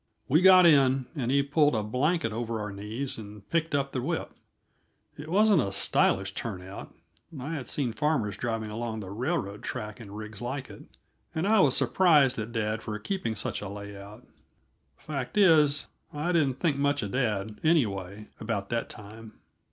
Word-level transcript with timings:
We 0.27 0.41
got 0.41 0.65
in, 0.65 1.05
and 1.15 1.29
he 1.29 1.43
pulled 1.43 1.75
a 1.75 1.83
blanket 1.83 2.33
over 2.33 2.59
our 2.59 2.71
knees 2.71 3.19
and 3.19 3.47
picked 3.51 3.75
up 3.75 3.91
the 3.91 4.01
whip. 4.01 4.31
It 5.15 5.29
wasn't 5.29 5.61
a 5.61 5.71
stylish 5.71 6.33
turnout 6.33 6.91
I 7.39 7.53
had 7.53 7.67
seen 7.67 7.93
farmers 7.93 8.35
driving 8.35 8.71
along 8.71 8.99
the 9.01 9.11
railroad 9.11 9.61
track 9.61 10.01
in 10.01 10.11
rigs 10.11 10.41
like 10.41 10.71
it, 10.71 10.85
and 11.35 11.45
I 11.47 11.59
was 11.59 11.77
surprised 11.77 12.39
at 12.39 12.51
dad 12.51 12.81
for 12.81 12.97
keeping 12.97 13.35
such 13.35 13.61
a 13.61 13.69
layout. 13.69 14.25
Fact 14.97 15.37
is, 15.37 15.85
I 16.11 16.31
didn't 16.31 16.55
think 16.59 16.77
much 16.79 17.03
of 17.03 17.11
dad, 17.11 17.59
anyway, 17.63 18.25
about 18.39 18.69
that 18.69 18.89
time. 18.89 19.33